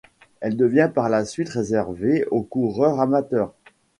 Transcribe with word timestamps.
Elle 0.39 0.57
devient 0.57 0.89
par 0.91 1.09
la 1.09 1.25
suite 1.25 1.49
réservée 1.49 2.25
aux 2.31 2.41
coureurs 2.41 2.99
amateurs. 2.99 3.53